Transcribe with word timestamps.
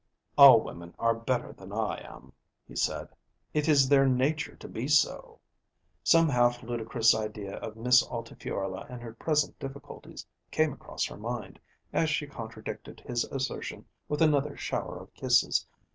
"All 0.35 0.59
women 0.61 0.95
are 0.97 1.13
better 1.13 1.53
than 1.53 1.71
I 1.71 1.99
am," 2.03 2.33
he 2.67 2.75
said. 2.75 3.09
"It 3.53 3.67
is 3.69 3.87
their 3.87 4.07
nature 4.07 4.55
to 4.55 4.67
be 4.67 4.87
so." 4.87 5.39
Some 6.03 6.27
half 6.27 6.63
ludicrous 6.63 7.13
idea 7.13 7.57
of 7.57 7.75
Miss 7.75 8.01
Altifiorla 8.07 8.87
and 8.89 8.99
her 9.03 9.13
present 9.13 9.59
difficulties 9.59 10.25
came 10.49 10.73
across 10.73 11.05
her 11.05 11.17
mind, 11.17 11.59
as 11.93 12.09
she 12.09 12.25
contradicted 12.25 12.99
his 13.01 13.25
assertion 13.25 13.85
with 14.09 14.23
another 14.23 14.57
shower 14.57 14.97
of 14.97 15.13
kisses. 15.13 15.67